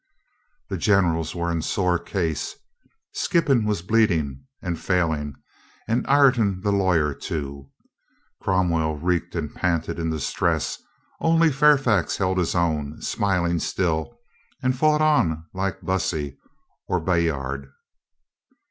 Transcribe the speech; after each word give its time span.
The 0.67 0.77
generals 0.79 1.35
were 1.35 1.51
in 1.51 1.61
sore 1.61 1.99
case. 1.99 2.55
Skippon 3.13 3.65
was 3.65 3.81
376' 3.81 4.41
COLONEL 4.63 4.73
GREATHEART 4.73 4.73
bleeding 4.73 4.73
^nd 4.73 4.81
failing 4.81 5.43
and 5.87 6.07
Ireton 6.07 6.61
the 6.63 6.71
lawyer, 6.71 7.13
too; 7.13 7.69
Cromwell 8.41 8.95
reeked 8.97 9.35
and 9.35 9.53
panted 9.53 9.99
in 9.99 10.09
the 10.09 10.19
stress; 10.19 10.81
only 11.19 11.51
Fairfax 11.51 12.17
held 12.17 12.39
his 12.39 12.55
own, 12.55 12.99
smiling 13.03 13.59
still, 13.59 14.17
and 14.63 14.75
fought 14.75 15.01
on 15.03 15.45
like 15.53 15.81
Bussy 15.81 16.39
or 16.87 16.99
Bayard. 16.99 17.69